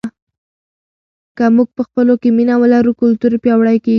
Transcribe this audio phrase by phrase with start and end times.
[1.37, 3.89] که موږ په خپلو کې مینه ولرو کلتور پیاوړی کیږي.